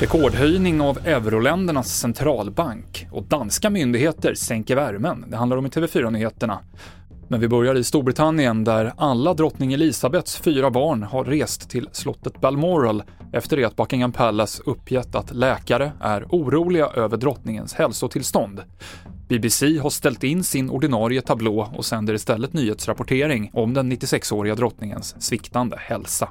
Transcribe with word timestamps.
Rekordhöjning 0.00 0.80
av 0.80 0.98
euroländernas 1.04 1.98
centralbank 1.98 3.06
och 3.12 3.22
danska 3.22 3.70
myndigheter 3.70 4.34
sänker 4.34 4.76
värmen. 4.76 5.24
Det 5.28 5.36
handlar 5.36 5.56
om 5.56 5.66
i 5.66 5.68
TV4-nyheterna. 5.68 6.58
Men 7.28 7.40
vi 7.40 7.48
börjar 7.48 7.74
i 7.74 7.84
Storbritannien 7.84 8.64
där 8.64 8.92
alla 8.96 9.34
drottning 9.34 9.72
Elizabeths 9.72 10.36
fyra 10.36 10.70
barn 10.70 11.02
har 11.02 11.24
rest 11.24 11.70
till 11.70 11.88
slottet 11.92 12.40
Balmoral 12.40 13.02
efter 13.32 13.56
det 13.56 13.64
att 13.64 13.76
Buckingham 13.76 14.12
Palace 14.12 14.62
uppgett 14.66 15.14
att 15.14 15.34
läkare 15.34 15.92
är 16.00 16.26
oroliga 16.30 16.86
över 16.86 17.16
drottningens 17.16 17.74
hälsotillstånd. 17.74 18.60
BBC 19.30 19.78
har 19.78 19.90
ställt 19.90 20.24
in 20.24 20.44
sin 20.44 20.70
ordinarie 20.70 21.20
tablå 21.20 21.68
och 21.76 21.84
sänder 21.84 22.14
istället 22.14 22.52
nyhetsrapportering 22.52 23.50
om 23.52 23.74
den 23.74 23.92
96-åriga 23.92 24.54
drottningens 24.54 25.22
sviktande 25.22 25.76
hälsa. 25.80 26.28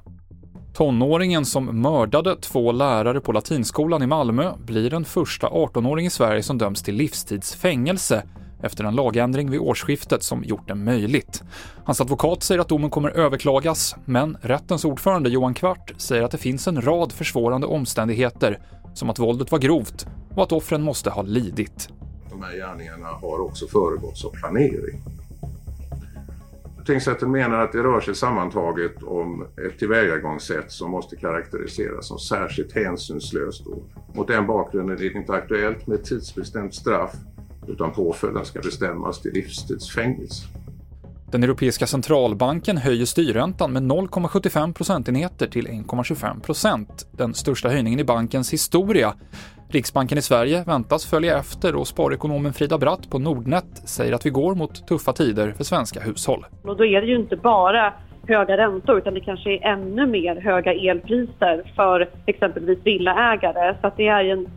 Tonåringen 0.73 1.45
som 1.45 1.81
mördade 1.81 2.35
två 2.35 2.71
lärare 2.71 3.21
på 3.21 3.31
latinskolan 3.31 4.03
i 4.03 4.07
Malmö 4.07 4.53
blir 4.65 4.89
den 4.89 5.05
första 5.05 5.47
18-åring 5.47 6.05
i 6.05 6.09
Sverige 6.09 6.43
som 6.43 6.57
döms 6.57 6.83
till 6.83 6.95
livstidsfängelse 6.95 8.23
efter 8.63 8.83
en 8.83 8.95
lagändring 8.95 9.51
vid 9.51 9.59
årsskiftet 9.59 10.23
som 10.23 10.43
gjort 10.43 10.67
det 10.67 10.75
möjligt. 10.75 11.43
Hans 11.83 12.01
advokat 12.01 12.43
säger 12.43 12.61
att 12.61 12.69
domen 12.69 12.89
kommer 12.89 13.09
överklagas, 13.09 13.95
men 14.05 14.37
rättens 14.41 14.85
ordförande 14.85 15.29
Johan 15.29 15.53
Kvart 15.53 15.93
säger 15.97 16.23
att 16.23 16.31
det 16.31 16.37
finns 16.37 16.67
en 16.67 16.81
rad 16.81 17.11
försvårande 17.11 17.67
omständigheter, 17.67 18.59
som 18.93 19.09
att 19.09 19.19
våldet 19.19 19.51
var 19.51 19.59
grovt 19.59 20.07
och 20.35 20.43
att 20.43 20.51
offren 20.51 20.81
måste 20.81 21.09
ha 21.09 21.21
lidit. 21.21 21.89
De 22.39 22.45
här 22.45 22.55
gärningarna 22.55 23.07
har 23.07 23.39
också 23.39 23.67
föregåtts 23.67 24.25
av 24.25 24.29
planering. 24.29 25.01
Tingsrätten 26.85 27.31
menar 27.31 27.59
att 27.59 27.71
det 27.71 27.83
rör 27.83 28.01
sig 28.01 28.15
sammantaget 28.15 29.03
om 29.03 29.45
ett 29.67 29.79
tillvägagångssätt 29.79 30.71
som 30.71 30.91
måste 30.91 31.15
karaktäriseras 31.15 32.07
som 32.07 32.19
särskilt 32.19 32.75
hänsynslöst. 32.75 33.63
Mot 34.13 34.27
den 34.27 34.47
bakgrunden 34.47 34.97
är 34.97 35.01
det 35.01 35.07
inte 35.07 35.33
aktuellt 35.33 35.87
med 35.87 36.03
tidsbestämt 36.03 36.73
straff 36.73 37.13
utan 37.67 37.91
påföljden 37.91 38.45
ska 38.45 38.59
bestämmas 38.59 39.21
till 39.21 39.33
livstidsfängelse. 39.33 40.47
Den 41.31 41.43
Europeiska 41.43 41.87
centralbanken 41.87 42.77
höjer 42.77 43.05
styrräntan 43.05 43.73
med 43.73 43.83
0,75 43.83 44.73
procentenheter 44.73 45.47
till 45.47 45.67
1,25 45.67 46.41
procent, 46.41 47.07
den 47.11 47.33
största 47.33 47.69
höjningen 47.69 47.99
i 47.99 48.03
bankens 48.03 48.53
historia. 48.53 49.13
Riksbanken 49.71 50.17
i 50.17 50.21
Sverige 50.21 50.63
väntas 50.63 51.09
följa 51.09 51.37
efter 51.37 51.75
och 51.75 51.87
sparekonomen 51.87 52.53
Frida 52.53 52.77
Bratt 52.77 53.09
på 53.09 53.19
Nordnet 53.19 53.89
säger 53.89 54.13
att 54.13 54.25
vi 54.25 54.29
går 54.29 54.55
mot 54.55 54.87
tuffa 54.87 55.13
tider 55.13 55.51
för 55.51 55.63
svenska 55.63 55.99
hushåll. 55.99 56.45
Och 56.63 56.77
då 56.77 56.85
är 56.85 57.01
det 57.01 57.07
ju 57.07 57.15
inte 57.15 57.35
bara 57.35 57.93
höga 58.27 58.57
räntor 58.57 58.97
utan 58.97 59.13
det 59.13 59.19
kanske 59.19 59.49
är 59.49 59.67
ännu 59.73 60.05
mer 60.05 60.35
höga 60.35 60.73
elpriser 60.73 61.71
för 61.75 62.09
exempelvis 62.25 62.79
villaägare. 62.83 63.75
Så 63.81 63.87
att 63.87 63.97
det 63.97 64.07
är 64.07 64.23
en 64.23 64.47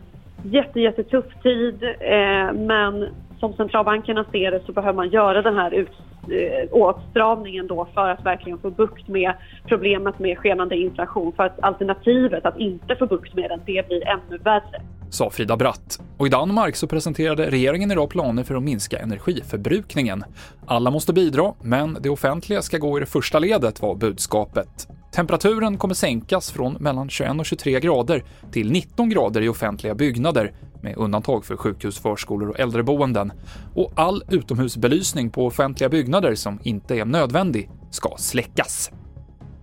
jätte, 0.43 0.79
jättetuff 0.79 1.25
tid 1.43 1.83
eh, 1.83 2.53
men 2.53 3.07
som 3.39 3.53
centralbankerna 3.53 4.25
ser 4.31 4.51
det 4.51 4.61
så 4.65 4.71
behöver 4.71 4.95
man 4.95 5.09
göra 5.09 5.41
den 5.41 5.55
här 5.55 5.73
ut, 5.73 5.91
eh, 6.31 6.67
åtstramningen 6.71 7.67
då 7.67 7.87
för 7.93 8.09
att 8.09 8.25
verkligen 8.25 8.57
få 8.57 8.69
bukt 8.69 9.07
med 9.07 9.33
problemet 9.65 10.19
med 10.19 10.37
skenande 10.37 10.75
inflation. 10.75 11.33
För 11.35 11.43
att 11.43 11.63
alternativet 11.63 12.45
att 12.45 12.59
inte 12.59 12.95
få 12.95 13.05
bukt 13.05 13.35
med 13.35 13.49
den, 13.49 13.59
det 13.65 13.87
blir 13.87 14.07
ännu 14.07 14.37
värre. 14.37 14.81
Sa 15.13 15.29
Frida 15.29 15.57
Bratt. 15.57 15.99
Och 16.17 16.27
i 16.27 16.29
Danmark 16.29 16.75
så 16.75 16.87
presenterade 16.87 17.49
regeringen 17.49 17.91
idag 17.91 18.09
planer 18.09 18.43
för 18.43 18.55
att 18.55 18.63
minska 18.63 18.99
energiförbrukningen. 18.99 20.23
Alla 20.65 20.91
måste 20.91 21.13
bidra, 21.13 21.53
men 21.61 21.97
det 22.01 22.09
offentliga 22.09 22.61
ska 22.61 22.77
gå 22.77 22.97
i 22.97 22.99
det 22.99 23.05
första 23.05 23.39
ledet 23.39 23.81
var 23.81 23.95
budskapet. 23.95 24.87
Temperaturen 25.11 25.77
kommer 25.77 25.93
sänkas 25.93 26.51
från 26.51 26.73
mellan 26.73 27.09
21 27.09 27.39
och 27.39 27.45
23 27.45 27.79
grader 27.79 28.23
till 28.51 28.71
19 28.71 29.09
grader 29.09 29.41
i 29.41 29.49
offentliga 29.49 29.95
byggnader, 29.95 30.53
med 30.81 30.97
undantag 30.97 31.45
för 31.45 31.57
sjukhus, 31.57 31.99
förskolor 31.99 32.49
och 32.49 32.59
äldreboenden. 32.59 33.31
Och 33.75 33.91
all 33.95 34.23
utomhusbelysning 34.29 35.29
på 35.29 35.45
offentliga 35.45 35.89
byggnader 35.89 36.35
som 36.35 36.59
inte 36.63 36.95
är 36.95 37.05
nödvändig 37.05 37.69
ska 37.91 38.15
släckas. 38.17 38.91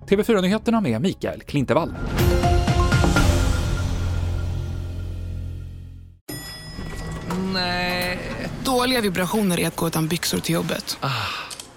TV4-nyheterna 0.09 0.81
med 0.81 1.03
Mikael 1.03 1.41
Klintevall. 1.41 1.94
Nej. 7.53 8.19
Dåliga 8.65 9.00
vibrationer 9.00 9.61
är 9.61 9.69
att 9.69 9.77
gå 9.77 9.87
utan 9.88 10.09
byxor 10.09 10.38
till 10.38 10.55
jobbet. 10.55 10.99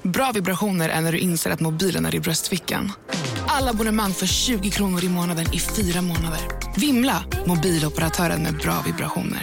Bra 0.02 0.32
vibrationer 0.32 0.90
är 0.90 1.02
när 1.02 1.12
du 1.12 1.18
inser 1.18 1.52
att 1.52 1.60
mobilen 1.60 2.06
är 2.06 2.16
i 2.16 2.20
bröstfickan. 2.20 2.92
Alla 3.48 3.70
abonnemang 3.70 4.14
för 4.14 4.26
20 4.26 4.70
kronor 4.70 5.04
i 5.04 5.10
månaden 5.10 5.54
i 5.54 5.60
fyra 5.60 6.02
månader. 6.02 6.40
Vimla! 6.78 7.24
Mobiloperatören 7.46 8.44
med 8.44 8.58
bra 8.58 8.84
vibrationer. 8.86 9.42